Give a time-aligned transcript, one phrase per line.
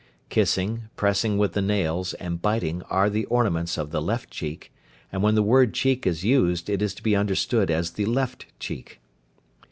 [0.29, 4.73] Kissing, pressing with the nails, and biting are the ornaments of the left cheek,
[5.11, 8.47] and when the word cheek is used it is to be understood as the left
[8.59, 8.99] cheek.